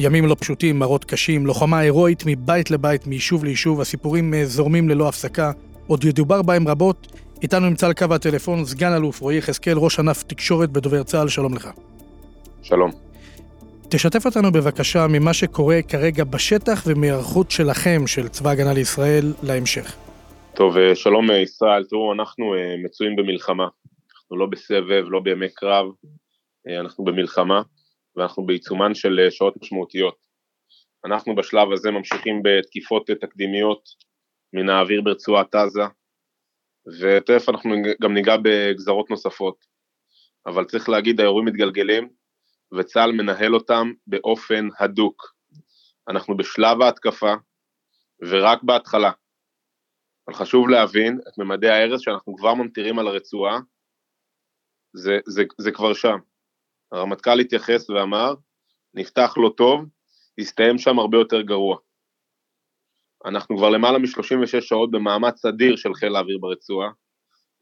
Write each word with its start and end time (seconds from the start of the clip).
ימים 0.00 0.26
לא 0.26 0.36
פשוטים, 0.40 0.78
מראות 0.78 1.04
קשים, 1.04 1.46
לוחמה 1.46 1.78
הירואית 1.78 2.22
מבית 2.26 2.70
לבית, 2.70 3.06
מיישוב 3.06 3.44
ליישוב, 3.44 3.80
הסיפורים 3.80 4.34
אה, 4.34 4.46
זורמים 4.46 4.88
ללא 4.88 5.08
הפסקה, 5.08 5.52
עוד 5.86 6.04
ידובר 6.04 6.42
בהם 6.42 6.68
רבות. 6.68 7.06
איתנו 7.42 7.68
נמצא 7.68 7.86
על 7.86 7.92
קו 7.92 8.14
הטלפון 8.14 8.64
סגן 8.64 8.92
אלוף 8.92 9.20
רועי 9.20 9.36
יחזקאל, 9.36 9.78
ראש 9.78 9.98
ענף 9.98 10.22
תקשורת 10.22 10.70
בדובר 10.70 11.02
צה"ל, 11.02 11.28
שלום 11.28 11.54
לך. 11.54 11.70
שלום. 12.62 12.90
תשתף 13.88 14.26
אותנו 14.26 14.52
בבקשה 14.52 15.06
ממה 15.06 15.34
שקורה 15.34 15.82
כרגע 15.88 16.24
בשטח 16.24 16.82
ומהיערכות 16.86 17.50
שלכם, 17.50 18.06
של 18.06 18.28
צבא 18.28 18.50
הגנה 18.50 18.72
לישראל, 18.72 19.32
להמשך. 19.42 19.96
טוב, 20.54 20.76
אה, 20.76 20.94
שלום 20.94 21.30
אה, 21.30 21.38
ישראל, 21.38 21.84
תראו, 21.84 22.12
אנחנו 22.12 22.54
מצויים 22.84 23.16
במלחמה. 23.16 23.68
אנחנו 24.14 24.36
לא 24.36 24.46
בסבב, 24.46 25.04
לא 25.08 25.20
בימי 25.20 25.48
קרב, 25.48 25.86
אנחנו 26.80 27.04
במלחמה. 27.04 27.62
ואנחנו 28.16 28.46
בעיצומן 28.46 28.94
של 28.94 29.20
אה, 29.24 29.30
שעות 29.30 29.54
משמעותיות. 29.62 30.16
אנחנו 31.04 31.34
בשלב 31.34 31.72
הזה 31.72 31.90
ממשיכים 31.90 32.42
בתקיפות 32.44 33.10
תקדימיות 33.20 33.88
מן 34.52 34.68
האוויר 34.68 35.00
ברצועת 35.02 35.54
עזה, 35.54 35.82
ותכף 37.00 37.48
אנחנו 37.48 37.74
גם 38.02 38.14
ניגע 38.14 38.36
בגזרות 38.42 39.10
נוספות. 39.10 39.64
אבל 40.46 40.64
צריך 40.64 40.88
להגיד, 40.88 41.20
האירועים 41.20 41.48
מתגלגלים, 41.48 42.08
וצה"ל 42.78 43.12
מנהל 43.12 43.54
אותם 43.54 43.92
באופן 44.06 44.68
הדוק. 44.78 45.34
אנחנו 46.08 46.36
בשלב 46.36 46.82
ההתקפה, 46.82 47.34
ורק 48.30 48.62
בהתחלה. 48.62 49.10
אבל 50.28 50.36
חשוב 50.36 50.68
להבין 50.68 51.20
את 51.28 51.38
ממדי 51.38 51.68
ההרס 51.68 52.00
שאנחנו 52.00 52.36
כבר 52.36 52.54
ממטירים 52.54 52.98
על 52.98 53.06
הרצועה, 53.06 53.58
זה, 54.92 55.18
זה, 55.26 55.42
זה 55.58 55.72
כבר 55.72 55.94
שם. 55.94 56.18
הרמטכ"ל 56.92 57.40
התייחס 57.40 57.90
ואמר, 57.90 58.34
נפתח 58.94 59.34
לא 59.36 59.52
טוב, 59.56 59.84
יסתיים 60.38 60.78
שם 60.78 60.98
הרבה 60.98 61.18
יותר 61.18 61.40
גרוע. 61.40 61.76
אנחנו 63.24 63.56
כבר 63.56 63.70
למעלה 63.70 63.98
מ-36 63.98 64.60
שעות 64.60 64.90
במאמץ 64.90 65.44
אדיר 65.44 65.76
של 65.76 65.94
חיל 65.94 66.16
האוויר 66.16 66.38
ברצועה, 66.38 66.90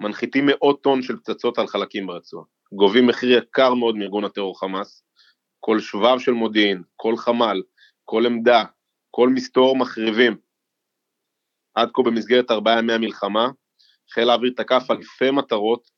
מנחיתים 0.01 0.47
מאות 0.47 0.83
טון 0.83 1.03
של 1.03 1.17
פצצות 1.17 1.59
על 1.59 1.67
חלקים 1.67 2.07
ברצועה, 2.07 2.45
גובים 2.73 3.07
מחיר 3.07 3.39
יקר 3.39 3.75
מאוד 3.75 3.97
מארגון 3.97 4.25
הטרור 4.25 4.61
חמאס, 4.61 5.05
כל 5.61 5.81
שבב 5.81 6.19
של 6.19 6.33
מודיעין, 6.33 6.83
כל 6.97 7.17
חמ"ל, 7.17 7.63
כל 8.05 8.27
עמדה, 8.27 8.65
כל 9.11 9.29
מסתור 9.29 9.77
מחריבים. 9.77 10.37
עד 11.75 11.91
כה 11.95 12.03
במסגרת 12.03 12.51
ארבעה 12.51 12.79
ימי 12.79 12.93
המלחמה, 12.93 13.49
חיל 14.15 14.31
האוויר 14.31 14.53
תקף 14.57 14.83
אלפי 14.91 15.31
מטרות 15.31 15.91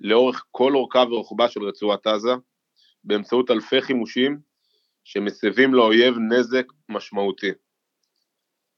לאורך 0.00 0.44
כל 0.50 0.74
אורכה 0.74 0.98
ורוחבה 0.98 1.48
של 1.48 1.62
רצועת 1.62 2.06
עזה, 2.06 2.30
באמצעות 3.08 3.50
אלפי 3.50 3.82
חימושים 3.82 4.38
שמסבים 5.04 5.74
לאויב 5.74 6.14
נזק 6.18 6.64
משמעותי. 6.88 7.50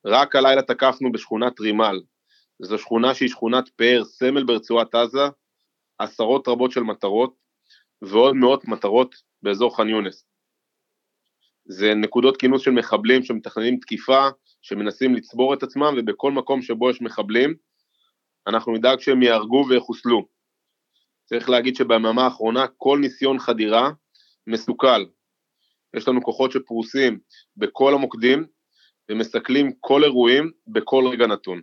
רק 0.06 0.37
הלילה 0.37 0.62
תקפנו 0.62 1.12
בשכונת 1.12 1.61
רימל, 1.61 2.00
זו 2.62 2.78
שכונה 2.78 3.14
שהיא 3.14 3.28
שכונת 3.28 3.69
פאר, 3.69 4.05
סמל 4.05 4.45
ברצועת 4.45 4.95
עזה, 4.95 5.28
עשרות 5.98 6.48
רבות 6.48 6.70
של 6.70 6.81
מטרות 6.81 7.34
ועוד 8.03 8.34
מאות 8.34 8.64
מטרות 8.64 9.15
באזור 9.43 9.77
ח'אן 9.77 9.88
יונס. 9.88 10.27
זה 11.65 11.94
נקודות 11.94 12.37
כינוס 12.37 12.62
של 12.62 12.71
מחבלים 12.71 13.22
שמתכננים 13.22 13.78
תקיפה, 13.81 14.28
שמנסים 14.62 15.15
לצבור 15.15 15.54
את 15.54 15.62
עצמם, 15.62 15.94
ובכל 15.99 16.33
מקום 16.33 16.62
שבו 16.62 16.91
יש 16.91 17.03
מחבלים, 17.03 17.54
אנחנו 18.47 18.72
נדאג 18.72 19.00
שהם 19.00 19.22
יהרגו 19.22 19.65
ויחוסלו. 19.69 20.28
צריך 21.25 21.50
להגיד 21.50 21.77
שביממה 21.77 22.25
האחרונה 22.25 22.66
כל 22.77 22.99
ניסיון 23.00 23.38
חדירה 23.38 23.91
מסוכל. 24.50 25.05
יש 25.97 26.09
לנו 26.09 26.22
כוחות 26.22 26.53
שפרוסים 26.53 27.19
בכל 27.56 27.94
המוקדים 27.94 28.47
ומסכלים 29.11 29.72
כל 29.81 30.05
אירועים 30.05 30.50
בכל 30.66 31.05
רגע 31.12 31.27
נתון. 31.27 31.61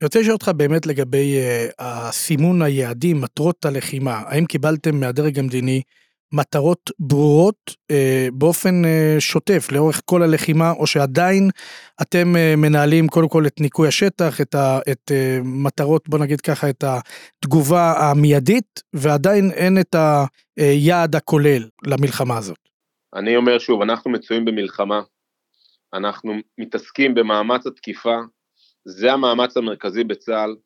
אני 0.00 0.06
רוצה 0.06 0.20
לשאול 0.20 0.32
אותך 0.32 0.48
באמת 0.56 0.86
לגבי 0.86 1.34
uh, 1.36 1.72
הסימון 1.78 2.62
היעדים, 2.62 3.20
מטרות 3.20 3.64
הלחימה. 3.64 4.22
האם 4.26 4.44
קיבלתם 4.46 5.00
מהדרג 5.00 5.38
המדיני 5.38 5.82
מטרות 6.32 6.90
ברורות 6.98 7.70
uh, 7.70 7.94
באופן 8.32 8.84
uh, 8.84 9.20
שוטף 9.20 9.68
לאורך 9.72 10.02
כל 10.04 10.22
הלחימה, 10.22 10.70
או 10.70 10.86
שעדיין 10.86 11.50
אתם 12.02 12.34
uh, 12.34 12.56
מנהלים 12.56 13.08
קודם 13.08 13.28
כל 13.28 13.46
את 13.46 13.60
ניקוי 13.60 13.88
השטח, 13.88 14.40
את, 14.40 14.54
ה, 14.54 14.78
את 14.92 15.10
uh, 15.10 15.44
מטרות, 15.44 16.08
בוא 16.08 16.18
נגיד 16.18 16.40
ככה, 16.40 16.70
את 16.70 16.84
התגובה 16.84 17.92
המיידית, 17.98 18.80
ועדיין 18.92 19.50
אין 19.50 19.78
את 19.80 19.96
היעד 20.56 21.16
הכולל 21.16 21.68
למלחמה 21.86 22.38
הזאת? 22.38 22.58
אני 23.14 23.36
אומר 23.36 23.58
שוב, 23.58 23.82
אנחנו 23.82 24.10
מצויים 24.10 24.44
במלחמה, 24.44 25.00
אנחנו 25.94 26.32
מתעסקים 26.58 27.14
במאמץ 27.14 27.66
התקיפה, 27.66 28.16
זה 28.84 29.12
המאמץ 29.12 29.56
המרכזי 29.56 30.04
בצה"ל, 30.04 30.56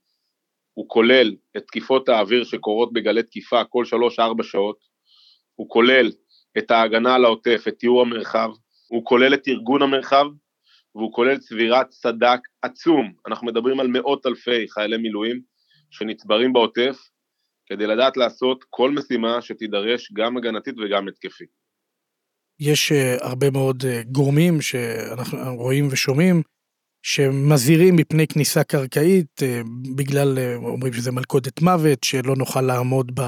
הוא 0.75 0.89
כולל 0.89 1.35
את 1.57 1.63
תקיפות 1.67 2.09
האוויר 2.09 2.45
שקורות 2.45 2.93
בגלי 2.93 3.23
תקיפה 3.23 3.65
כל 3.65 3.85
3-4 4.19 4.43
שעות, 4.43 4.77
הוא 5.57 5.69
כולל 5.69 6.11
את 6.59 6.71
ההגנה 6.71 7.15
על 7.15 7.25
העוטף, 7.25 7.65
את 7.69 7.79
תיאור 7.79 8.03
המרחב, 8.03 8.51
הוא 8.89 9.05
כולל 9.05 9.35
את 9.35 9.49
ארגון 9.49 9.83
המרחב, 9.83 10.27
והוא 10.95 11.13
כולל 11.13 11.39
צבירת 11.39 11.91
סד"כ 11.93 12.41
עצום, 12.63 13.13
אנחנו 13.27 13.47
מדברים 13.47 13.81
על 13.81 13.87
מאות 13.87 14.27
אלפי 14.27 14.69
חיילי 14.69 14.97
מילואים 14.97 15.41
שנצברים 15.91 16.53
בעוטף, 16.53 16.99
כדי 17.67 17.87
לדעת 17.87 18.17
לעשות 18.17 18.65
כל 18.71 18.91
משימה 18.91 19.43
שתידרש 19.43 20.13
גם 20.13 20.37
הגנתית 20.37 20.75
וגם 20.79 21.09
התקפית. 21.09 21.49
יש 22.61 22.93
uh, 22.93 23.25
הרבה 23.25 23.51
מאוד 23.51 23.83
uh, 23.83 24.09
גורמים 24.13 24.61
שאנחנו 24.61 25.39
רואים 25.57 25.89
ושומעים 25.91 26.43
שמזהירים 27.03 27.97
מפני 27.97 28.27
כניסה 28.27 28.65
קרקעית 28.65 29.41
uh, 29.41 29.67
בגלל, 29.97 30.39
אומרים 30.57 30.93
שזה 30.93 31.13
מלכודת 31.13 31.63
מוות, 31.63 32.05
שלא 32.05 32.37
נוכל 32.37 32.61
לעמוד 32.61 33.21
ב... 33.21 33.23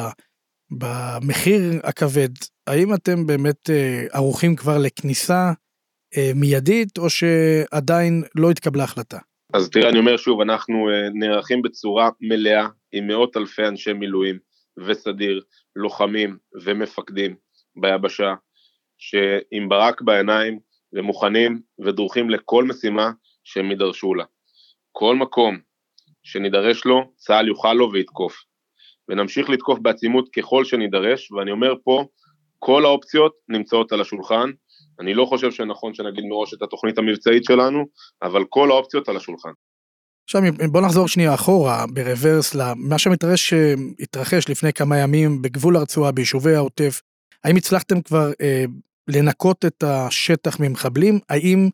במחיר 0.71 1.61
הכבד, 1.84 2.29
האם 2.67 2.95
אתם 2.95 3.27
באמת 3.27 3.71
אה, 3.71 4.06
ערוכים 4.12 4.56
כבר 4.56 4.79
לכניסה 4.79 5.53
אה, 6.17 6.31
מיידית, 6.34 6.99
או 6.99 7.11
שעדיין 7.11 8.23
לא 8.34 8.51
התקבלה 8.51 8.84
החלטה? 8.84 9.19
אז 9.53 9.71
תראה, 9.71 9.89
אני 9.89 9.99
אומר 9.99 10.17
שוב, 10.17 10.41
אנחנו 10.41 10.91
אה, 10.91 11.09
נערכים 11.15 11.62
בצורה 11.62 12.11
מלאה 12.21 12.67
עם 12.93 13.07
מאות 13.07 13.37
אלפי 13.37 13.67
אנשי 13.67 13.93
מילואים 13.93 14.39
וסדיר, 14.87 15.43
לוחמים 15.77 16.37
ומפקדים 16.65 17.37
ביבשה, 17.77 18.34
שעם 18.99 19.69
ברק 19.69 20.03
בעיניים 20.03 20.59
ומוכנים 20.93 21.61
ודרוכים 21.84 22.31
לכל 22.31 22.65
משימה 22.65 23.11
שהם 23.45 23.71
יידרשו 23.71 24.15
לה. 24.15 24.25
כל 24.93 25.17
מקום 25.17 25.59
שנידרש 26.23 26.84
לו, 26.84 27.12
צה"ל 27.17 27.49
יוכל 27.49 27.73
לו 27.73 27.93
ויתקוף. 27.93 28.45
ונמשיך 29.09 29.51
לתקוף 29.51 29.79
בעצימות 29.83 30.29
ככל 30.37 30.65
שנידרש, 30.65 31.33
ואני 31.33 31.51
אומר 31.51 31.75
פה, 31.85 32.05
כל 32.59 32.85
האופציות 32.85 33.33
נמצאות 33.49 33.93
על 33.93 34.01
השולחן, 34.01 34.51
אני 35.01 35.15
לא 35.15 35.25
חושב 35.25 35.51
שנכון 35.51 35.95
שנגיד 35.95 36.25
מראש 36.25 36.55
את 36.55 36.63
התוכנית 36.63 36.99
המבצעית 36.99 37.45
שלנו, 37.45 37.85
אבל 38.23 38.45
כל 38.49 38.71
האופציות 38.71 39.09
על 39.09 39.17
השולחן. 39.17 39.51
עכשיו 40.25 40.43
בוא 40.72 40.81
נחזור 40.81 41.09
שנייה 41.09 41.34
אחורה 41.34 41.84
ברוורס 41.95 42.55
למה 42.55 42.99
שמתרחש 42.99 43.55
התרחש 44.01 44.49
לפני 44.49 44.72
כמה 44.72 44.99
ימים 44.99 45.43
בגבול 45.43 45.77
הרצועה 45.77 46.13
ביישובי 46.13 46.54
העוטף. 46.54 47.01
האם 47.45 47.57
הצלחתם 47.57 48.01
כבר 48.01 48.31
אה, 48.41 48.65
לנקות 49.09 49.65
את 49.65 49.83
השטח 49.83 50.60
ממחבלים? 50.60 51.19
האם 51.28 51.69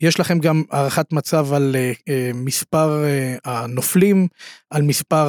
יש 0.00 0.20
לכם 0.20 0.38
גם 0.38 0.62
הערכת 0.70 1.12
מצב 1.12 1.52
על 1.52 1.76
uh, 1.76 2.12
מספר 2.34 2.88
uh, 2.88 3.40
הנופלים, 3.50 4.28
על 4.70 4.82
מספר 4.82 5.24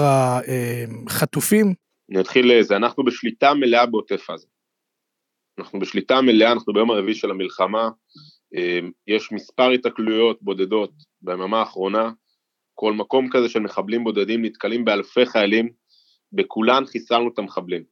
החטופים? 1.08 1.74
אני 2.12 2.22
אתחיל 2.22 2.60
לזה, 2.60 2.76
אנחנו 2.76 3.04
בשליטה 3.04 3.54
מלאה 3.54 3.86
בעוטף 3.86 4.30
עזה. 4.30 4.48
אנחנו 5.60 5.80
בשליטה 5.80 6.22
מלאה, 6.22 6.52
אנחנו 6.52 6.74
ביום 6.74 6.92
הרביעי 6.92 7.16
של 7.16 7.32
המלחמה, 7.32 7.90
יש 9.08 9.32
מספר 9.32 9.70
התקלויות 9.70 10.38
בודדות 10.42 10.92
ביממה 11.22 11.60
האחרונה, 11.60 12.12
כל 12.76 12.94
מקום 12.94 13.30
כזה 13.32 13.50
של 13.50 13.60
מחבלים 13.60 14.04
בודדים 14.04 14.46
נתקלים 14.46 14.86
באלפי 14.86 15.26
חיילים, 15.26 15.70
בכולן 16.34 16.86
חיסלנו 16.86 17.30
את 17.34 17.40
המחבלים. 17.40 17.84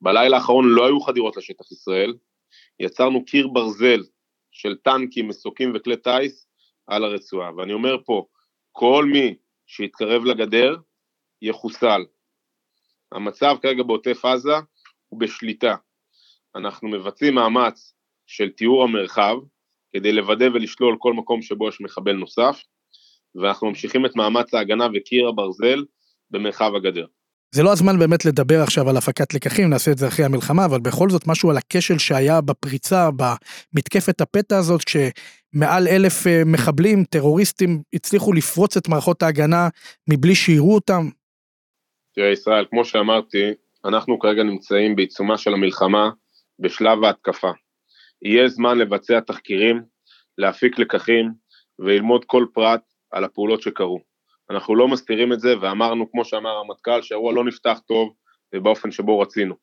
בלילה 0.00 0.36
האחרון 0.36 0.68
לא 0.68 0.86
היו 0.86 1.00
חדירות 1.00 1.36
לשטח 1.36 1.72
ישראל, 1.72 2.14
יצרנו 2.80 3.24
קיר 3.24 3.48
ברזל 3.48 4.00
של 4.50 4.76
טנקים, 4.76 5.28
מסוקים 5.28 5.72
וכלי 5.74 5.96
טיס, 5.96 6.46
על 6.86 7.04
הרצועה. 7.04 7.56
ואני 7.56 7.72
אומר 7.72 7.96
פה, 8.04 8.26
כל 8.72 9.04
מי 9.12 9.34
שיתקרב 9.66 10.24
לגדר, 10.24 10.76
יחוסל. 11.42 12.04
המצב 13.12 13.56
כרגע 13.62 13.82
בעוטף 13.82 14.24
עזה 14.24 14.54
הוא 15.08 15.20
בשליטה. 15.20 15.76
אנחנו 16.56 16.88
מבצעים 16.88 17.34
מאמץ 17.34 17.94
של 18.26 18.50
תיאור 18.50 18.84
המרחב, 18.84 19.36
כדי 19.92 20.12
לוודא 20.12 20.44
ולשלול 20.44 20.96
כל 20.98 21.12
מקום 21.12 21.42
שבו 21.42 21.68
יש 21.68 21.80
מחבל 21.80 22.12
נוסף, 22.12 22.62
ואנחנו 23.34 23.68
ממשיכים 23.68 24.06
את 24.06 24.16
מאמץ 24.16 24.54
ההגנה 24.54 24.86
וקיר 24.94 25.28
הברזל 25.28 25.84
במרחב 26.30 26.74
הגדר. 26.74 27.06
זה 27.54 27.62
לא 27.62 27.72
הזמן 27.72 27.98
באמת 27.98 28.24
לדבר 28.24 28.62
עכשיו 28.62 28.88
על 28.88 28.96
הפקת 28.96 29.34
לקחים, 29.34 29.70
נעשה 29.70 29.90
את 29.90 29.98
זה 29.98 30.08
אחרי 30.08 30.24
המלחמה, 30.24 30.64
אבל 30.64 30.80
בכל 30.80 31.10
זאת 31.10 31.26
משהו 31.26 31.50
על 31.50 31.56
הכשל 31.56 31.98
שהיה 31.98 32.40
בפריצה, 32.40 33.08
במתקפת 33.10 34.20
הפתע 34.20 34.58
הזאת, 34.58 34.80
כשמעל 34.84 35.88
אלף 35.88 36.26
אה, 36.26 36.42
מחבלים, 36.46 37.04
טרוריסטים, 37.04 37.82
הצליחו 37.92 38.32
לפרוץ 38.32 38.76
את 38.76 38.88
מערכות 38.88 39.22
ההגנה 39.22 39.68
מבלי 40.10 40.34
שיראו 40.34 40.74
אותם. 40.74 41.08
תראה, 42.14 42.32
ישראל, 42.32 42.64
כמו 42.70 42.84
שאמרתי, 42.84 43.50
אנחנו 43.84 44.18
כרגע 44.18 44.42
נמצאים 44.42 44.96
בעיצומה 44.96 45.38
של 45.38 45.54
המלחמה 45.54 46.10
בשלב 46.58 47.04
ההתקפה. 47.04 47.50
יהיה 48.22 48.48
זמן 48.48 48.78
לבצע 48.78 49.20
תחקירים, 49.20 49.82
להפיק 50.38 50.78
לקחים 50.78 51.32
וללמוד 51.78 52.24
כל 52.24 52.46
פרט 52.54 52.80
על 53.12 53.24
הפעולות 53.24 53.62
שקרו. 53.62 54.13
אנחנו 54.50 54.76
לא 54.76 54.88
מסתירים 54.88 55.32
את 55.32 55.40
זה, 55.40 55.54
ואמרנו, 55.60 56.10
כמו 56.10 56.24
שאמר 56.24 56.50
הרמטכ"ל, 56.50 57.02
שהאירוע 57.02 57.32
לא 57.32 57.44
נפתח 57.44 57.80
טוב 57.86 58.14
ובאופן 58.54 58.90
שבו 58.90 59.20
רצינו. 59.20 59.54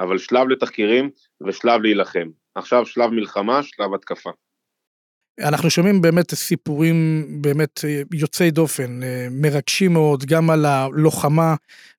אבל 0.00 0.18
שלב 0.18 0.48
לתחקירים 0.48 1.10
ושלב 1.46 1.82
להילחם. 1.82 2.28
עכשיו 2.54 2.86
שלב 2.86 3.10
מלחמה, 3.10 3.62
שלב 3.62 3.94
התקפה. 3.94 4.30
אנחנו 5.40 5.70
שומעים 5.70 6.02
באמת 6.02 6.34
סיפורים 6.34 7.26
באמת 7.40 7.80
יוצאי 8.14 8.50
דופן, 8.50 9.00
מרגשים 9.30 9.92
מאוד, 9.92 10.24
גם 10.24 10.50
על 10.50 10.64
הלוחמה, 10.64 11.54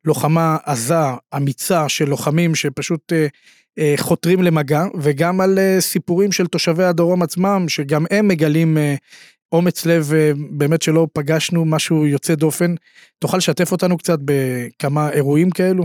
לוחמה 0.06 0.58
עזה, 0.66 0.96
אמיצה 1.36 1.90
של 1.90 2.06
לוחמים 2.10 2.56
שפשוט 2.56 3.14
אה, 3.80 3.94
חותרים 3.98 4.44
למגע, 4.44 4.84
וגם 5.02 5.42
על 5.42 5.60
אה, 5.60 5.78
סיפורים 5.80 6.32
של 6.32 6.48
תושבי 6.48 6.84
הדרום 6.84 7.24
עצמם, 7.24 7.66
שגם 7.68 8.06
הם 8.12 8.28
מגלים 8.28 8.78
אה, 8.78 8.96
אומץ 9.56 9.86
לב 9.86 10.04
באמת 10.58 10.82
שלא 10.82 11.08
פגשנו 11.14 11.66
משהו 11.66 12.06
יוצא 12.08 12.36
דופן. 12.36 12.76
תוכל 13.20 13.38
לשתף 13.38 13.72
אותנו 13.72 13.98
קצת 13.98 14.20
בכמה 14.26 15.12
אירועים 15.12 15.50
כאלו? 15.50 15.84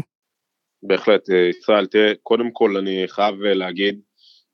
בהחלט, 0.82 1.28
ישראל, 1.50 1.86
תראה, 1.86 2.12
קודם 2.22 2.50
כל 2.52 2.76
אני 2.76 3.04
חייב 3.08 3.34
להגיד 3.40 4.00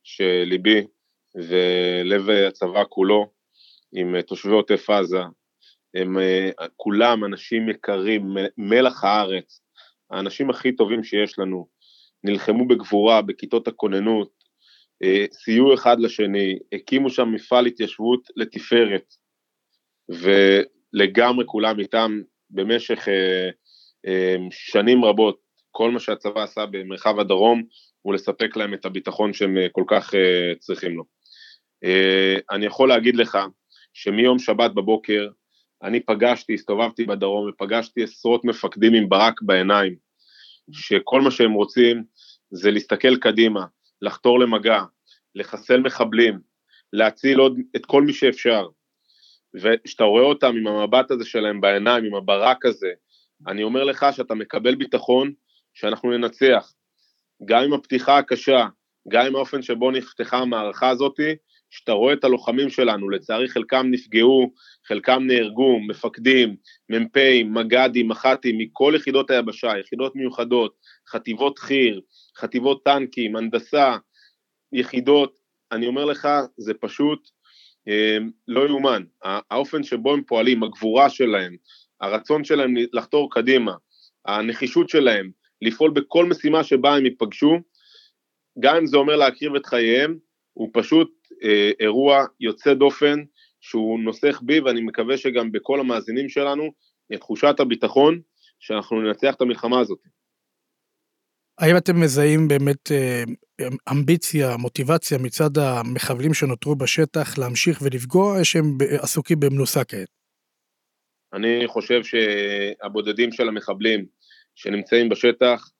שליבי 0.03 0.87
ולב 1.35 2.31
הצבא 2.31 2.83
כולו 2.89 3.31
עם 3.93 4.23
תושבי 4.23 4.53
עוטף 4.53 4.91
עזה, 4.91 5.21
הם 5.95 6.17
כולם 6.77 7.25
אנשים 7.25 7.69
יקרים, 7.69 8.37
מלח 8.59 9.05
הארץ, 9.05 9.61
האנשים 10.11 10.51
הכי 10.51 10.73
טובים 10.73 11.05
שיש 11.05 11.39
לנו, 11.39 11.67
נלחמו 12.25 12.69
בגבורה 12.69 13.23
בכיתות 13.23 13.69
הכוננות, 13.69 14.29
אה, 14.29 14.36
סייעו 15.33 15.75
אחד 15.75 16.01
לשני, 16.01 16.59
הקימו 16.73 17.11
שם 17.11 17.33
מפעל 17.33 17.67
התיישבות 17.67 18.21
לתפארת, 18.37 19.15
ולגמרי 20.09 21.45
כולם 21.47 21.81
איתם 21.81 22.21
במשך 22.51 23.09
אה, 23.09 23.51
אה, 24.07 24.37
שנים 24.51 25.05
רבות, 25.05 25.41
כל 25.71 25.91
מה 25.91 26.01
שהצבא 26.01 26.43
עשה 26.43 26.67
במרחב 26.67 27.19
הדרום 27.19 27.63
הוא 28.03 28.15
לספק 28.15 28.57
להם 28.57 28.75
את 28.75 28.85
הביטחון 28.85 29.33
שהם 29.33 29.57
כל 29.73 29.85
כך 29.87 30.15
צריכים 30.59 30.97
לו. 30.97 31.05
אני 32.51 32.67
יכול 32.67 32.89
להגיד 32.89 33.17
לך 33.17 33.39
שמיום 33.95 34.39
שבת 34.39 34.71
בבוקר 34.71 35.29
אני 35.83 36.01
פגשתי, 36.01 36.55
הסתובבתי 36.55 37.05
בדרום 37.05 37.49
ופגשתי 37.49 38.03
עשרות 38.03 38.45
מפקדים 38.45 38.95
עם 38.95 39.09
ברק 39.09 39.43
בעיניים, 39.43 39.97
שכל 40.73 41.21
מה 41.21 41.31
שהם 41.31 41.53
רוצים 41.53 42.05
זה 42.51 42.71
להסתכל 42.71 43.17
קדימה, 43.17 43.65
לחתור 44.03 44.41
למגע, 44.41 44.83
לחסל 45.35 45.81
מחבלים, 45.81 46.41
להציל 46.93 47.39
עוד 47.39 47.59
את 47.77 47.87
כל 47.87 48.03
מי 48.03 48.13
שאפשר. 48.13 48.69
וכשאתה 49.55 50.05
רואה 50.05 50.25
אותם 50.25 50.57
עם 50.57 50.67
המבט 50.67 51.11
הזה 51.11 51.25
שלהם 51.25 51.61
בעיניים, 51.61 52.05
עם 52.05 52.15
הברק 52.15 52.65
הזה, 52.65 52.91
אני 53.47 53.63
אומר 53.63 53.85
לך 53.85 54.07
שאתה 54.13 54.35
מקבל 54.35 54.75
ביטחון 54.75 55.33
שאנחנו 55.75 56.11
ננצח. 56.11 56.73
גם 57.45 57.63
עם 57.63 57.73
הפתיחה 57.73 58.19
הקשה, 58.19 58.67
גם 59.09 59.27
עם 59.27 59.37
האופן 59.37 59.63
שבו 59.63 59.91
נפתחה 59.91 60.39
המערכה 60.39 60.89
הזאתי, 60.89 61.37
שאתה 61.77 61.93
רואה 61.93 62.13
את 62.13 62.25
הלוחמים 62.25 62.71
שלנו, 62.71 63.09
לצערי 63.09 63.49
חלקם 63.49 63.87
נפגעו, 63.91 64.53
חלקם 64.89 65.23
נהרגו, 65.27 65.81
מפקדים, 65.81 66.57
מ"פים, 66.89 67.55
מג"דים, 67.55 68.09
מח"טים, 68.09 68.59
מכל 68.59 68.93
יחידות 68.97 69.31
היבשה, 69.31 69.79
יחידות 69.81 70.17
מיוחדות, 70.17 70.75
חטיבות 71.09 71.59
חי"ר, 71.59 72.01
חטיבות 72.39 72.85
טנקים, 72.85 73.37
הנדסה, 73.37 73.97
יחידות, 74.73 75.39
אני 75.73 75.87
אומר 75.87 76.05
לך, 76.05 76.29
זה 76.57 76.75
פשוט 76.75 77.29
אה, 77.89 78.19
לא 78.49 78.69
יאומן. 78.69 79.03
האופן 79.23 79.83
שבו 79.83 80.13
הם 80.13 80.23
פועלים, 80.23 80.63
הגבורה 80.63 81.11
שלהם, 81.11 81.57
הרצון 82.01 82.45
שלהם 82.45 82.75
לחתור 82.93 83.31
קדימה, 83.33 83.75
הנחישות 84.27 84.89
שלהם 84.89 85.31
לפעול 85.63 85.91
בכל 85.91 86.25
משימה 86.25 86.65
שבה 86.65 86.97
הם 86.97 87.05
ייפגשו, 87.05 87.57
גם 88.61 88.77
אם 88.77 88.87
זה 88.87 88.97
אומר 88.97 89.17
להקריב 89.17 89.55
את 89.55 89.67
חייהם, 89.67 90.26
הוא 90.57 90.71
פשוט 90.73 91.11
אה, 91.45 91.71
אירוע 91.81 92.25
יוצא 92.41 92.75
דופן 92.75 93.23
שהוא 93.61 94.01
נוסך 94.01 94.41
בי, 94.43 94.61
ואני 94.61 94.81
מקווה 94.81 95.19
שגם 95.19 95.53
בכל 95.53 95.81
המאזינים 95.81 96.29
שלנו, 96.29 96.73
את 97.15 97.21
תחושת 97.21 97.61
הביטחון 97.61 98.21
שאנחנו 98.59 99.01
ננצח 99.01 99.35
את 99.35 99.41
המלחמה 99.41 99.81
הזאת. 99.81 99.99
האם 101.59 101.77
אתם 101.77 102.01
מזהים 102.01 102.49
באמת 102.49 102.93
אה, 102.93 103.23
אמביציה, 103.93 104.57
מוטיבציה 104.57 105.19
מצד 105.19 105.59
המחבלים 105.59 106.35
שנותרו 106.35 106.77
בשטח 106.77 107.39
להמשיך 107.39 107.79
ולפגוע, 107.83 108.39
או 108.39 108.45
שהם 108.45 108.79
עסוקים 109.03 109.41
במנוסה 109.41 109.85
כעת? 109.85 110.09
אני 111.33 111.67
חושב 111.67 112.01
שהבודדים 112.05 113.33
של 113.33 113.49
המחבלים 113.49 114.07
שנמצאים 114.55 115.09
בשטח 115.09 115.71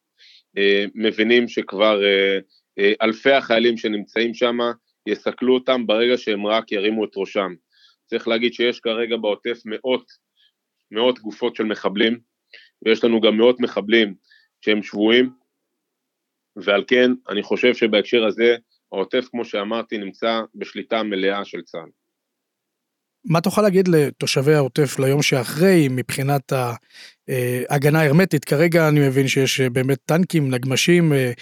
אה, 0.59 0.85
מבינים 0.95 1.49
שכבר 1.49 2.05
אה, 2.05 2.39
אלפי 3.03 3.33
החיילים 3.33 3.77
שנמצאים 3.77 4.35
שם 4.35 4.59
יסכלו 5.07 5.55
אותם 5.55 5.87
ברגע 5.87 6.19
שהם 6.19 6.47
רק 6.47 6.73
ירימו 6.73 7.05
את 7.05 7.11
ראשם. 7.17 7.55
צריך 8.07 8.29
להגיד 8.29 8.55
שיש 8.55 8.81
כרגע 8.81 9.17
בעוטף 9.17 9.59
מאות, 9.65 10.07
מאות 10.91 11.19
גופות 11.19 11.57
של 11.57 11.65
מחבלים, 11.65 12.21
ויש 12.85 13.05
לנו 13.05 13.21
גם 13.21 13.37
מאות 13.37 13.61
מחבלים 13.61 14.15
שהם 14.61 14.83
שבויים, 14.83 15.31
ועל 16.57 16.85
כן 16.87 17.11
אני 17.29 17.43
חושב 17.43 17.75
שבהקשר 17.75 18.25
הזה 18.25 18.57
העוטף, 18.93 19.29
כמו 19.31 19.45
שאמרתי, 19.45 19.99
נמצא 19.99 20.41
בשליטה 20.55 21.03
מלאה 21.03 21.45
של 21.45 21.63
צה"ל. 21.63 22.06
מה 23.29 23.41
תוכל 23.41 23.63
להגיד 23.63 23.89
לתושבי 23.89 24.55
העוטף 24.55 24.99
ליום 24.99 25.23
שאחרי 25.23 25.89
מבחינת 25.91 26.53
ההגנה 27.69 28.01
ההרמטית? 28.01 28.45
כרגע 28.45 28.89
אני 28.89 29.09
מבין 29.09 29.29
שיש 29.29 29.61
באמת 29.61 29.99
טנקים, 30.05 30.51
נגמשים, 30.51 31.13
אה, 31.13 31.33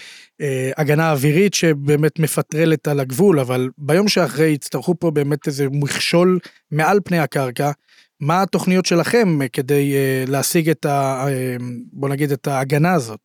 אה, 0.41 0.71
הגנה 0.77 1.11
אווירית 1.11 1.53
שבאמת 1.53 2.19
מפטרלת 2.19 2.87
על 2.87 2.99
הגבול, 2.99 3.39
אבל 3.39 3.69
ביום 3.77 4.07
שאחרי 4.07 4.47
יצטרכו 4.47 4.99
פה 4.99 5.11
באמת 5.11 5.47
איזה 5.47 5.67
מכשול 5.71 6.39
מעל 6.71 6.99
פני 7.05 7.19
הקרקע. 7.19 7.71
מה 8.19 8.41
התוכניות 8.41 8.85
שלכם 8.85 9.47
כדי 9.53 9.95
אה, 9.95 10.23
להשיג 10.27 10.69
את 10.69 10.85
ה... 10.85 11.25
בוא 11.93 12.09
נגיד 12.09 12.31
את 12.31 12.47
ההגנה 12.47 12.93
הזאת? 12.93 13.19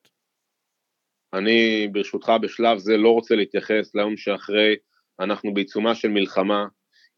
אני 1.35 1.89
ברשותך 1.93 2.33
בשלב 2.43 2.79
זה 2.79 2.97
לא 2.97 3.09
רוצה 3.09 3.35
להתייחס 3.35 3.95
ליום 3.95 4.17
שאחרי, 4.17 4.77
אנחנו 5.21 5.55
בעיצומה 5.55 5.95
של 5.95 6.09
מלחמה, 6.09 6.67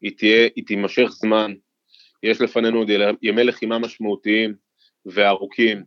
היא 0.03 0.11
תהיה, 0.17 0.49
היא 0.55 0.63
תימשך 0.67 1.07
זמן, 1.09 1.53
יש 2.23 2.41
לפנינו 2.41 2.77
עוד 2.77 2.89
ימי 3.21 3.43
לחימה 3.43 3.79
משמעותיים 3.79 4.55
וארוכים 5.05 5.83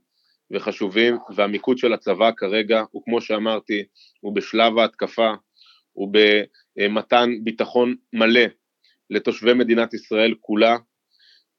וחשובים, 0.50 1.18
והמיקוד 1.34 1.78
של 1.78 1.92
הצבא 1.92 2.30
כרגע 2.36 2.82
הוא 2.90 3.02
כמו 3.04 3.20
שאמרתי, 3.20 3.84
הוא 4.20 4.34
בשלב 4.34 4.78
ההתקפה, 4.78 5.34
הוא 5.92 6.12
במתן 6.76 7.30
ביטחון 7.44 7.94
מלא 8.12 8.44
לתושבי 9.10 9.54
מדינת 9.54 9.94
ישראל 9.94 10.34
כולה, 10.40 10.76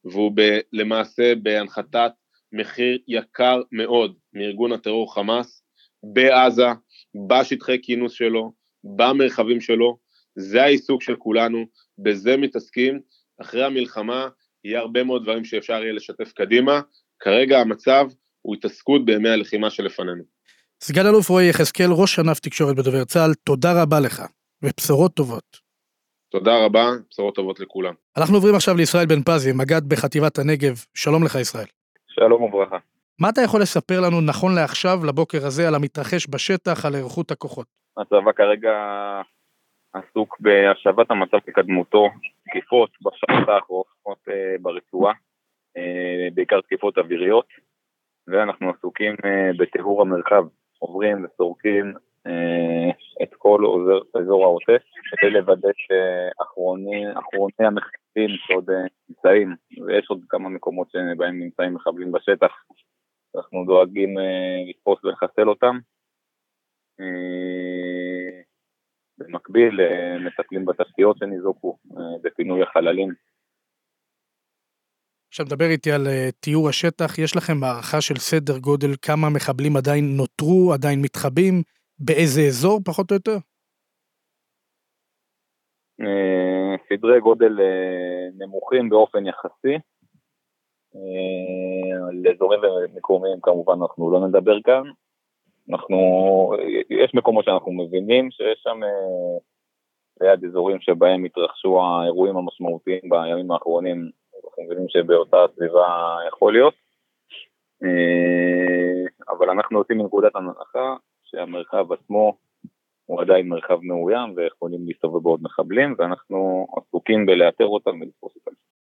והוא 0.04 0.32
ב, 0.34 0.58
למעשה 0.72 1.34
בהנחתת 1.42 2.10
מחיר 2.52 2.98
יקר 3.08 3.60
מאוד 3.72 4.16
מארגון 4.32 4.72
הטרור 4.72 5.14
חמאס 5.14 5.62
בעזה, 6.02 6.66
בשטחי 7.28 7.82
כינוס 7.82 8.12
שלו, 8.12 8.52
במרחבים 8.84 9.60
שלו, 9.60 9.98
זה 10.36 10.62
העיסוק 10.62 11.02
של 11.02 11.16
כולנו, 11.16 11.64
בזה 11.98 12.36
מתעסקים, 12.36 13.00
אחרי 13.40 13.64
המלחמה 13.64 14.28
יהיה 14.64 14.80
הרבה 14.80 15.04
מאוד 15.04 15.22
דברים 15.22 15.44
שאפשר 15.44 15.82
יהיה 15.82 15.92
לשתף 15.92 16.32
קדימה, 16.32 16.80
כרגע 17.18 17.58
המצב 17.58 18.06
הוא 18.42 18.54
התעסקות 18.54 19.04
בימי 19.04 19.28
הלחימה 19.28 19.70
שלפנינו. 19.70 20.22
סגן 20.80 21.06
אלוף 21.06 21.28
רועי 21.28 21.48
יחזקאל, 21.48 21.90
ראש 21.90 22.18
ענף 22.18 22.40
תקשורת 22.40 22.76
בדובר 22.76 23.04
צה"ל, 23.04 23.34
תודה 23.34 23.82
רבה 23.82 24.00
לך, 24.00 24.22
ובשורות 24.62 25.14
טובות. 25.14 25.68
תודה 26.30 26.64
רבה, 26.64 26.90
בשורות 27.10 27.34
טובות 27.34 27.60
לכולם. 27.60 27.94
אנחנו 28.16 28.34
עוברים 28.34 28.54
עכשיו 28.54 28.76
לישראל 28.76 29.06
בן 29.06 29.22
פזי, 29.22 29.52
מג"ד 29.52 29.88
בחטיבת 29.88 30.38
הנגב. 30.38 30.84
שלום 30.94 31.24
לך 31.24 31.34
ישראל. 31.34 31.66
שלום 32.08 32.42
וברכה. 32.42 32.78
מה 33.20 33.28
אתה 33.28 33.40
יכול 33.40 33.62
לספר 33.62 34.00
לנו 34.00 34.20
נכון 34.20 34.54
לעכשיו, 34.54 35.04
לבוקר 35.04 35.46
הזה, 35.46 35.68
על 35.68 35.74
המתרחש 35.74 36.26
בשטח, 36.30 36.84
על 36.84 36.94
היערכות 36.94 37.30
הכוחות? 37.30 37.66
הצבא 37.98 38.32
כרגע 38.36 38.70
עסוק 39.98 40.40
בהשבת 40.40 41.10
המצב 41.10 41.38
לקדמותו, 41.48 42.08
תקיפות 42.44 42.90
בשעות 43.00 43.48
האחרונות 43.48 44.28
אה, 44.28 44.54
ברצועה, 44.60 45.12
אה, 45.76 46.28
בעיקר 46.34 46.60
תקיפות 46.60 46.98
אוויריות, 46.98 47.46
ואנחנו 48.28 48.70
עסוקים 48.70 49.14
אה, 49.24 49.50
בטיהור 49.58 50.02
המרחב, 50.02 50.44
עוברים 50.78 51.24
וסורקים 51.24 51.94
את 53.22 53.34
כל 53.34 53.64
אזור, 53.66 54.02
אזור 54.14 54.44
העוטף, 54.44 54.82
כדי 55.10 55.30
לוודא 55.30 55.68
שאחרוני 55.74 57.04
המחבלים 57.58 58.36
שעוד 58.46 58.70
נמצאים, 59.08 59.54
ויש 59.86 60.06
עוד 60.08 60.20
כמה 60.28 60.48
מקומות 60.48 60.90
שבהם 60.90 61.38
נמצאים 61.40 61.74
מחבלים 61.74 62.12
בשטח, 62.12 62.64
אנחנו 63.36 63.64
דואגים 63.66 64.14
לתפוס 64.68 65.04
ולחסל 65.04 65.48
אותם. 65.48 65.78
במקביל 69.18 69.80
מטפלים 70.26 70.64
בתשתיות 70.64 71.16
שניזוקו, 71.18 71.76
בפינוי 72.22 72.62
החללים. 72.62 73.08
עכשיו 75.28 75.46
מדבר 75.46 75.64
איתי 75.64 75.92
על 75.92 76.06
תיאור 76.40 76.68
השטח, 76.68 77.18
יש 77.18 77.36
לכם 77.36 77.64
הערכה 77.64 78.00
של 78.00 78.16
סדר 78.16 78.58
גודל 78.58 78.88
כמה 79.02 79.30
מחבלים 79.30 79.76
עדיין 79.76 80.04
נותרו, 80.16 80.72
עדיין 80.72 81.02
מתחבאים, 81.02 81.62
באיזה 81.98 82.40
אזור 82.40 82.80
פחות 82.84 83.10
או 83.10 83.16
יותר? 83.16 83.38
אה, 86.00 86.76
סדרי 86.88 87.20
גודל 87.20 87.60
אה, 87.60 88.28
נמוכים 88.38 88.88
באופן 88.88 89.26
יחסי. 89.26 89.74
אה, 90.94 92.08
על 92.08 92.34
אזורים 92.34 92.60
ומקומיים 92.60 93.40
כמובן 93.42 93.72
אנחנו 93.82 94.10
לא 94.10 94.28
נדבר 94.28 94.62
כאן. 94.64 94.82
אנחנו, 95.70 95.96
יש 96.90 97.14
מקומות 97.14 97.44
שאנחנו 97.44 97.72
מבינים 97.72 98.30
שיש 98.30 98.60
שם 98.62 98.80
ליד 100.20 100.44
אזורים 100.44 100.80
שבהם 100.80 101.24
התרחשו 101.24 101.80
האירועים 101.82 102.36
המשמעותיים 102.36 103.00
בימים 103.10 103.50
האחרונים, 103.50 104.10
אנחנו 104.44 104.64
מבינים 104.64 104.88
שבאותה 104.88 105.36
סביבה 105.54 106.16
יכול 106.28 106.52
להיות. 106.52 106.74
אבל 109.28 109.50
אנחנו 109.50 109.78
יוצאים 109.78 109.98
מנקודת 109.98 110.36
הנחה 110.36 110.96
שהמרחב 111.24 111.92
עצמו 111.92 112.36
הוא 113.06 113.20
עדיין 113.20 113.48
מרחב 113.48 113.78
מאוים 113.82 114.32
ויכולים 114.36 114.80
להסתובב 114.86 115.22
בעוד 115.22 115.40
מחבלים, 115.42 115.94
ואנחנו 115.98 116.66
עסוקים 116.76 117.26
בלאתר 117.26 117.66
אותם 117.66 118.00
ולתפוס 118.00 118.36
אותם. 118.36 118.50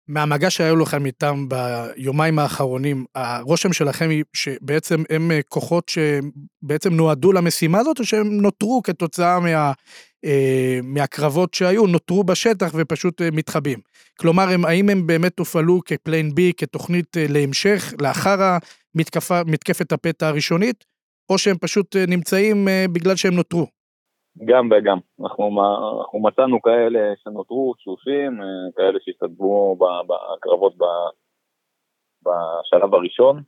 מהמגע 0.08 0.50
שהיו 0.50 0.76
לכם 0.76 1.06
איתם 1.06 1.46
ביומיים 1.48 2.38
האחרונים, 2.38 3.04
הרושם 3.14 3.72
שלכם 3.72 4.10
היא 4.10 4.24
שבעצם 4.32 5.02
הם 5.10 5.30
כוחות 5.48 5.88
שבעצם 5.88 6.94
נועדו 6.94 7.32
למשימה 7.32 7.78
הזאת, 7.78 7.98
או 7.98 8.04
שהם 8.04 8.40
נותרו 8.40 8.80
כתוצאה 8.84 9.40
מה, 9.40 9.72
אה, 10.24 10.80
מהקרבות 10.82 11.54
שהיו, 11.54 11.86
נותרו 11.86 12.24
בשטח 12.24 12.72
ופשוט 12.74 13.22
אה, 13.22 13.28
מתחבאים? 13.32 13.78
כלומר, 14.18 14.48
הם, 14.48 14.64
האם 14.64 14.88
הם 14.88 15.06
באמת 15.06 15.38
הופעלו 15.38 15.80
כפליין 15.84 16.34
בי, 16.34 16.52
כתוכנית 16.56 17.16
אה, 17.16 17.26
להמשך, 17.28 17.94
לאחר 18.00 18.56
המתקפת 19.30 19.92
הפתע 19.92 20.28
הראשונית, 20.28 20.84
או 21.30 21.38
שהם 21.38 21.56
פשוט 21.60 21.96
אה, 21.96 22.04
נמצאים 22.06 22.68
אה, 22.68 22.84
בגלל 22.92 23.16
שהם 23.16 23.34
נותרו? 23.34 23.66
גם 24.44 24.68
וגם. 24.70 24.98
אנחנו, 25.20 25.44
אנחנו 26.00 26.22
מצאנו 26.22 26.62
כאלה 26.62 27.12
שנותרו 27.16 27.74
תשושים, 27.74 28.42
אה, 28.42 28.46
כאלה 28.76 28.98
שהסתדרו 29.02 29.78
בקרבות 29.78 30.74
בשלב 32.22 32.94
הראשון. 32.94 33.42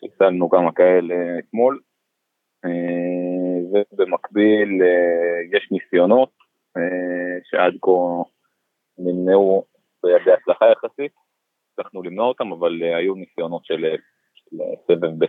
חיסלנו 0.00 0.50
כמה 0.50 0.72
כאלה 0.72 1.14
אתמול. 1.38 1.80
ובמקביל 3.72 4.68
יש 5.52 5.68
ניסיונות 5.70 6.30
שעד 7.44 7.74
כה 7.82 7.90
נמנעו 8.98 9.64
בידי 10.02 10.32
הצלחה 10.32 10.64
יחסית. 10.72 11.12
הצלחנו 11.72 12.02
למנוע 12.02 12.28
אותם, 12.28 12.52
אבל 12.52 12.82
היו 12.82 13.14
ניסיונות 13.14 13.64
של, 13.64 13.84
של 14.34 14.56
סבב 14.86 15.24
ב'. 15.24 15.26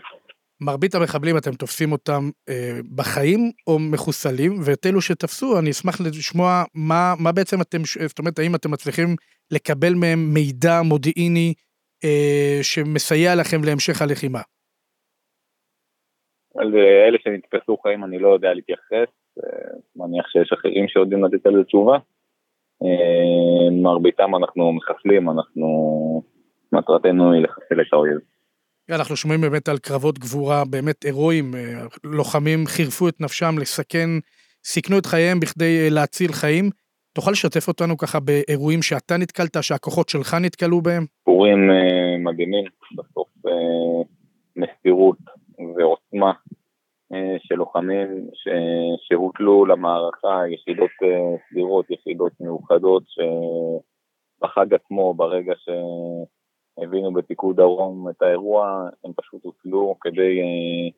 מרבית 0.62 0.96
המחבלים 0.96 1.38
אתם 1.38 1.52
תופסים 1.52 1.92
אותם 1.92 2.30
אה, 2.50 2.80
בחיים 2.96 3.52
או 3.68 3.80
מחוסלים, 3.80 4.52
ואת 4.66 4.86
אלו 4.86 5.02
שתפסו, 5.02 5.60
אני 5.60 5.70
אשמח 5.70 6.02
לשמוע 6.02 6.64
מה, 6.76 7.14
מה 7.20 7.32
בעצם 7.32 7.62
אתם, 7.62 7.78
זאת 8.08 8.20
אומרת, 8.20 8.40
האם 8.40 8.56
אתם 8.56 8.72
מצליחים 8.72 9.16
לקבל 9.52 9.94
מהם 9.94 10.20
מידע 10.34 10.82
מודיעיני 10.82 11.54
אה, 12.04 12.60
שמסייע 12.62 13.36
לכם 13.36 13.64
להמשך 13.64 14.02
הלחימה? 14.02 14.40
על 16.58 16.76
אה, 16.76 17.08
אלה 17.08 17.18
שנתפסו 17.24 17.78
חיים 17.78 18.04
אני 18.04 18.20
לא 18.20 18.34
יודע 18.34 18.54
להתייחס, 18.54 19.10
אה, 19.44 19.70
מניח 19.96 20.28
שיש 20.28 20.54
אחרים 20.54 20.88
שיודעים 20.88 21.26
לתת 21.26 21.46
על 21.46 21.54
זה 21.58 21.64
תשובה. 21.64 21.98
אה, 22.84 23.72
מרביתם 23.82 24.36
אנחנו 24.36 24.74
מחסלים, 24.74 25.30
אנחנו, 25.30 25.68
מטרתנו 26.72 27.32
היא 27.32 27.44
לחסל 27.44 27.82
את 27.82 27.94
האויב. 27.94 28.20
אנחנו 28.92 29.16
שומעים 29.16 29.42
באמת 29.42 29.70
על 29.70 29.78
קרבות 29.78 30.20
גבורה 30.20 30.64
באמת 30.70 31.04
הירואיים, 31.04 31.56
אה, 31.56 31.86
לוחמים 32.04 32.66
חירפו 32.66 33.08
את 33.08 33.22
נפשם 33.22 33.56
לסכן, 33.60 34.10
סיכנו 34.66 34.98
את 34.98 35.06
חייהם 35.06 35.40
בכדי 35.40 35.84
אה, 35.84 35.88
להציל 35.92 36.32
חיים. 36.32 36.70
תוכל 37.14 37.32
לשתף 37.32 37.68
אותנו 37.68 37.98
ככה 37.98 38.20
באירועים 38.20 38.82
שאתה 38.82 39.18
נתקלת, 39.18 39.58
שהכוחות 39.62 40.10
שלך 40.10 40.34
נתקלו 40.34 40.82
בהם? 40.82 41.06
סיפורים 41.20 41.72
אה, 41.72 42.18
מדהימים, 42.20 42.66
בסוף 42.98 43.28
מסירות 44.56 45.18
ועוצמה 45.78 46.32
של 47.40 47.56
לוחמים. 47.56 48.28
שהוטלו 49.08 49.66
למערכה, 49.66 50.42
יחידות 50.54 50.90
סדירות, 51.50 51.86
יחידות 51.90 52.32
מיוחדות, 52.40 53.04
שבחג 54.40 54.74
עצמו, 54.74 55.14
ברגע 55.14 55.54
ש... 55.56 55.70
הבינו 56.78 57.14
בפיקוד 57.14 57.56
דרום 57.56 58.10
את 58.10 58.22
האירוע, 58.22 58.90
הם 59.04 59.12
פשוט 59.16 59.44
הוטלו 59.44 59.96
כדי 60.02 60.42
אה, 60.42 60.90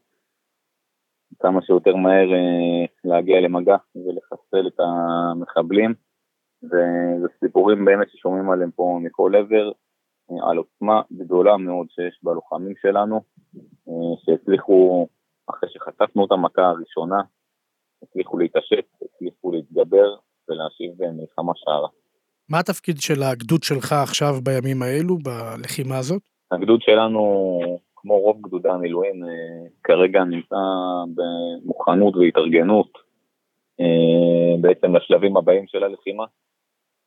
כמה 1.39 1.61
שיותר 1.61 1.95
מהר 1.95 2.33
אה, 2.33 2.85
להגיע 3.03 3.41
למגע 3.41 3.75
ולחסל 3.95 4.67
את 4.67 4.79
המחבלים. 4.79 5.93
וזה 6.63 7.27
סיפורים 7.39 7.85
באמת 7.85 8.09
ששומעים 8.09 8.51
עליהם 8.51 8.71
פה 8.71 8.99
מכל 9.01 9.35
עבר, 9.35 9.71
אה, 10.31 10.49
על 10.49 10.57
עוצמה 10.57 11.01
גדולה 11.13 11.57
מאוד 11.57 11.87
שיש 11.89 12.19
בלוחמים 12.23 12.73
שלנו, 12.81 13.21
שהצליחו, 14.25 15.07
אחרי 15.49 15.69
שחטפנו 15.69 16.25
את 16.25 16.31
המכה 16.31 16.61
הראשונה, 16.61 17.21
הצליחו 18.03 18.37
להתעשת, 18.37 18.85
הצליחו 19.01 19.51
להתגבר 19.51 20.15
ולהשיב 20.49 20.91
מלחמה 21.11 21.51
שערה. 21.55 21.87
מה 22.49 22.59
התפקיד 22.59 22.95
של 22.99 23.23
הגדוד 23.23 23.63
שלך 23.63 23.91
עכשיו 23.91 24.33
בימים 24.43 24.81
האלו, 24.81 25.17
בלחימה 25.17 25.97
הזאת? 25.97 26.21
הגדוד 26.51 26.81
שלנו, 26.81 27.21
כמו 27.95 28.19
רוב 28.19 28.41
גדודי 28.41 28.69
המילואים, 28.69 29.23
אה, 29.23 29.67
כרגע 29.83 30.23
נמצא 30.23 30.55
במוכנות 31.15 32.15
והתארגנות 32.15 32.91
אה, 33.79 34.61
בעצם 34.61 34.95
לשלבים 34.95 35.37
הבאים 35.37 35.67
של 35.67 35.83
הלחימה. 35.83 36.23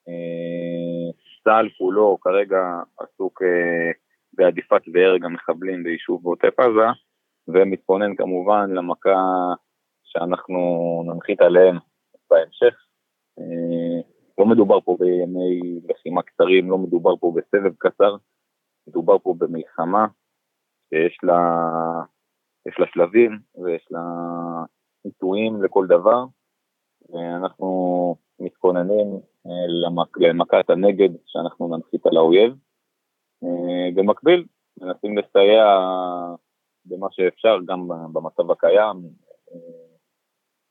אה, 0.09 1.11
צה"ל 1.45 1.69
כולו 1.79 2.19
כרגע 2.21 2.61
עסוק 2.99 3.43
בעדיפת 4.33 4.83
והרג 4.93 5.25
המחבלים 5.25 5.83
ביישוב 5.83 6.23
בעוטף 6.23 6.61
עזה, 6.61 6.89
ומתכונן 7.49 8.17
כמובן 8.17 8.71
למכה 8.71 9.19
שאנחנו 10.05 10.59
ננחית 11.07 11.41
עליהם 11.41 11.77
בהמשך. 12.31 12.75
מדובר 14.49 14.81
פה 14.81 14.97
בימי 15.01 15.81
לחימה 15.89 16.23
קצרים, 16.23 16.71
לא 16.71 16.79
מדובר 16.79 17.17
פה 17.17 17.33
בסבב 17.37 17.75
קצר, 17.79 18.17
מדובר 18.89 19.19
פה 19.19 19.35
במלחמה 19.39 20.07
שיש 20.89 21.19
לה, 21.23 21.61
לה 22.79 22.87
שלבים 22.93 23.39
ויש 23.65 23.87
לה 23.91 24.01
עיתויים 25.05 25.63
לכל 25.63 25.87
דבר, 25.87 26.25
ואנחנו 27.09 28.17
מתכוננים 28.41 29.07
אה, 29.47 29.67
למק, 29.85 30.19
למכת 30.19 30.71
הנגד 30.71 31.09
שאנחנו 31.27 31.77
ננחית 31.77 32.07
על 32.07 32.17
האויב. 32.17 32.55
אה, 33.45 33.91
במקביל, 33.95 34.47
מנסים 34.81 35.19
לסייע 35.19 35.65
במה 36.85 37.07
שאפשר, 37.11 37.59
גם 37.67 37.89
במצב 38.13 38.51
הקיים, 38.51 38.97
אה, 39.53 39.78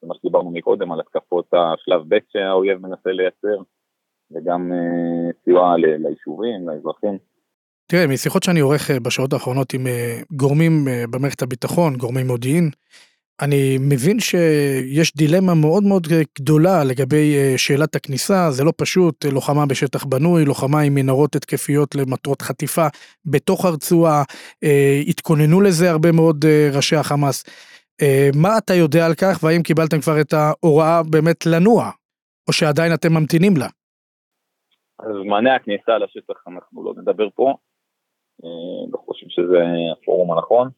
זה 0.01 0.07
מה 0.07 0.15
שדיברנו 0.15 0.51
מקודם, 0.51 0.91
על 0.91 0.99
התקפות 0.99 1.45
השלב 1.53 2.01
ב' 2.07 2.17
שהאויב 2.31 2.77
מנסה 2.77 3.09
לייצר, 3.09 3.61
וגם 4.31 4.71
אה, 4.71 5.31
סיוע 5.43 5.75
ליישובים, 5.77 6.69
לאזרחים. 6.69 7.17
תראה, 7.87 8.07
משיחות 8.07 8.43
שאני 8.43 8.59
עורך 8.59 8.91
אה, 8.91 8.99
בשעות 8.99 9.33
האחרונות 9.33 9.73
עם 9.73 9.87
אה, 9.87 10.19
גורמים 10.31 10.85
במערכת 11.11 11.41
הביטחון, 11.41 11.95
גורמי 11.95 12.23
מודיעין, 12.23 12.69
אני 13.41 13.77
מבין 13.79 14.19
שיש 14.19 15.15
דילמה 15.15 15.53
מאוד 15.53 15.83
מאוד 15.83 16.07
גדולה 16.39 16.83
לגבי 16.83 17.35
שאלת 17.57 17.95
הכניסה, 17.95 18.51
זה 18.51 18.63
לא 18.63 18.73
פשוט, 18.77 19.25
לוחמה 19.25 19.65
בשטח 19.65 20.05
בנוי, 20.05 20.45
לוחמה 20.45 20.81
עם 20.81 20.95
מנהרות 20.95 21.35
התקפיות 21.35 21.95
למטרות 21.95 22.41
חטיפה 22.41 22.87
בתוך 23.25 23.65
הרצועה, 23.65 24.23
התכוננו 25.07 25.61
לזה 25.61 25.89
הרבה 25.89 26.11
מאוד 26.11 26.45
ראשי 26.73 26.95
החמאס. 26.95 27.43
מה 28.41 28.57
אתה 28.57 28.73
יודע 28.73 29.05
על 29.05 29.13
כך, 29.21 29.43
והאם 29.43 29.63
קיבלתם 29.63 29.99
כבר 30.01 30.21
את 30.21 30.33
ההוראה 30.33 31.01
באמת 31.11 31.45
לנוע, 31.45 31.83
או 32.47 32.53
שעדיין 32.53 32.93
אתם 32.93 33.13
ממתינים 33.13 33.53
לה? 33.57 33.67
זמני 35.01 35.51
הכניסה 35.51 35.97
לשטח 35.97 36.47
אנחנו 36.47 36.83
לא 36.83 36.93
נדבר 36.97 37.29
פה, 37.35 37.53
לא 38.93 38.97
חושב 39.05 39.25
שזה 39.29 39.57
הפורום 39.93 40.31
הנכון. 40.31 40.69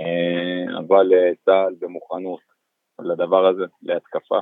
אה, 0.00 0.78
אבל 0.78 1.12
אה, 1.12 1.32
צה"ל 1.44 1.74
במוכנות 1.78 2.40
לדבר 3.00 3.46
הזה, 3.46 3.64
להתקפה. 3.82 4.38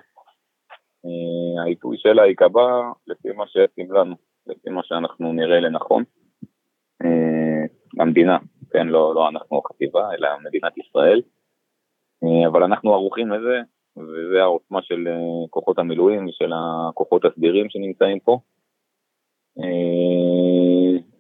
אה, 1.05 1.63
העיתוי 1.63 1.97
שלה 1.99 2.27
ייקבע 2.27 2.93
לפי 3.07 3.29
מה 3.33 3.47
שיתאים 3.47 3.93
לנו, 3.93 4.15
לפי 4.47 4.71
מה 4.71 4.81
שאנחנו 4.85 5.33
נראה 5.33 5.61
לנכון. 5.61 6.05
המדינה, 8.01 8.39
כן, 8.71 8.87
לא, 8.87 9.15
לא 9.15 9.29
אנחנו 9.29 9.59
החטיבה, 9.65 10.15
אלא 10.15 10.29
מדינת 10.45 10.79
ישראל. 10.79 11.23
אבל 12.47 12.63
אנחנו 12.63 12.95
ערוכים 12.95 13.31
לזה, 13.31 13.61
וזה 13.97 14.43
העוצמה 14.43 14.83
של 14.83 15.09
כוחות 15.51 15.79
המילואים 15.79 16.27
ושל 16.27 16.53
הכוחות 16.55 17.25
הסדירים 17.25 17.67
שנמצאים 17.71 18.19
פה. 18.21 18.39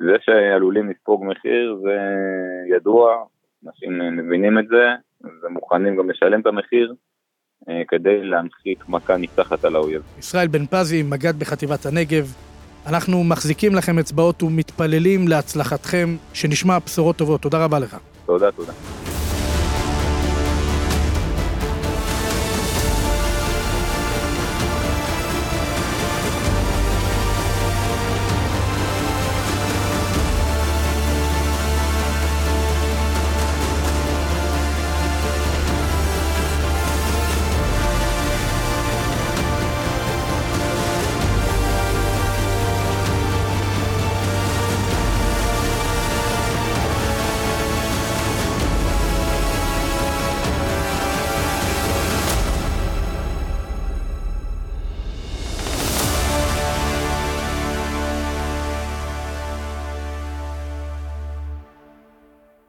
זה 0.00 0.16
שעלולים 0.20 0.90
לספוג 0.90 1.24
מחיר 1.24 1.78
זה 1.82 1.96
ידוע, 2.76 3.24
אנשים 3.66 4.00
אה, 4.00 4.10
מבינים 4.10 4.58
את 4.58 4.68
זה 4.68 4.86
ומוכנים 5.42 5.96
גם 5.96 6.10
לשלם 6.10 6.40
את 6.40 6.46
המחיר 6.46 6.94
אה, 7.68 7.82
כדי 7.88 8.24
להנחית 8.24 8.88
מכה 8.88 9.16
ניצחת 9.16 9.64
על 9.64 9.76
האויב. 9.76 10.02
ישראל 10.18 10.48
בן 10.48 10.66
פזי, 10.66 11.02
מג"ד 11.02 11.38
בחטיבת 11.38 11.86
הנגב, 11.86 12.24
אנחנו 12.86 13.24
מחזיקים 13.24 13.74
לכם 13.74 13.98
אצבעות 13.98 14.42
ומתפללים 14.42 15.28
להצלחתכם, 15.28 16.08
שנשמע 16.34 16.78
בשורות 16.86 17.16
טובות. 17.16 17.40
תודה 17.40 17.64
רבה 17.64 17.78
לך. 17.78 17.96
תודה, 18.26 18.52
תודה. 18.52 18.72